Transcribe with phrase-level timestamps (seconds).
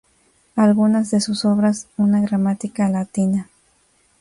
[0.55, 3.51] Algunas de sus obras "Una Gramática Latina.